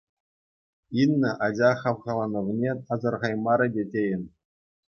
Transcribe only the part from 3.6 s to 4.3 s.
те тейӗн.